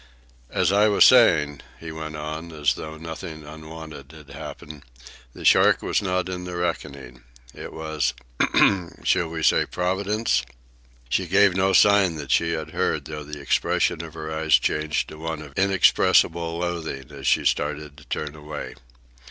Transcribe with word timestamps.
"As 0.49 0.71
I 0.71 0.87
was 0.87 1.05
saying," 1.05 1.61
he 1.79 1.91
went 1.91 2.15
on, 2.15 2.51
as 2.51 2.73
though 2.73 2.97
nothing 2.97 3.45
unwonted 3.45 4.11
had 4.13 4.29
happened, 4.31 4.81
"the 5.35 5.45
shark 5.45 5.83
was 5.83 6.01
not 6.01 6.27
in 6.27 6.43
the 6.43 6.55
reckoning. 6.55 7.21
It 7.53 7.71
was—ahem—shall 7.71 9.27
we 9.29 9.43
say 9.43 9.67
Providence?" 9.67 10.41
She 11.07 11.27
gave 11.27 11.55
no 11.55 11.73
sign 11.73 12.15
that 12.15 12.31
she 12.31 12.53
had 12.53 12.71
heard, 12.71 13.05
though 13.05 13.23
the 13.23 13.39
expression 13.39 14.03
of 14.03 14.15
her 14.15 14.33
eyes 14.35 14.55
changed 14.55 15.07
to 15.09 15.19
one 15.19 15.43
of 15.43 15.53
inexpressible 15.55 16.57
loathing 16.57 17.11
as 17.11 17.27
she 17.27 17.45
started 17.45 17.95
to 17.97 18.05
turn 18.05 18.33
away. 18.33 18.73